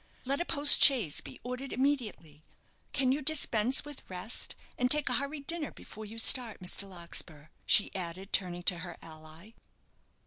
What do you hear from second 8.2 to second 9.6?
turning to her ally.